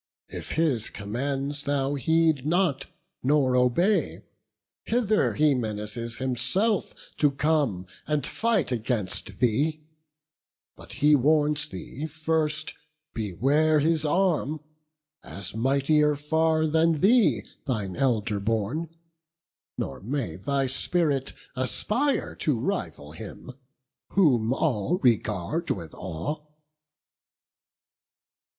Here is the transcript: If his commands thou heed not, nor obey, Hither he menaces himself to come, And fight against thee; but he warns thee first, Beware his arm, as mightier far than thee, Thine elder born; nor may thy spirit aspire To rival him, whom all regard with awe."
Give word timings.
If 0.29 0.53
his 0.53 0.89
commands 0.89 1.65
thou 1.65 1.93
heed 1.93 2.43
not, 2.43 2.87
nor 3.21 3.55
obey, 3.55 4.23
Hither 4.87 5.35
he 5.35 5.53
menaces 5.53 6.17
himself 6.17 6.95
to 7.17 7.29
come, 7.29 7.85
And 8.07 8.25
fight 8.25 8.71
against 8.71 9.37
thee; 9.37 9.83
but 10.75 10.93
he 10.93 11.15
warns 11.15 11.67
thee 11.69 12.07
first, 12.07 12.73
Beware 13.13 13.79
his 13.79 14.03
arm, 14.03 14.61
as 15.23 15.53
mightier 15.55 16.15
far 16.15 16.65
than 16.65 17.01
thee, 17.01 17.43
Thine 17.67 17.95
elder 17.95 18.39
born; 18.39 18.89
nor 19.77 19.99
may 20.01 20.35
thy 20.35 20.65
spirit 20.65 21.33
aspire 21.55 22.33
To 22.37 22.59
rival 22.59 23.11
him, 23.11 23.51
whom 24.13 24.51
all 24.51 24.97
regard 25.03 25.69
with 25.69 25.93
awe." 25.93 26.39